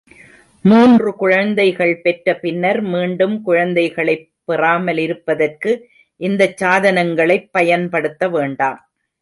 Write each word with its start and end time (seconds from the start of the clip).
மூன்று 0.65 1.15
குழந்தைகள் 1.15 2.01
பெற்ற 2.01 2.33
பின்னர் 2.35 2.81
மீண்டும் 2.85 3.41
குழந்தைகளைப் 3.41 4.25
பெறாமலிருப்பதற்கு 4.47 5.73
இந்தச் 6.21 6.63
சாதனங்களைப் 6.63 7.49
பயன்படுத்தவேண்டாம். 7.57 8.81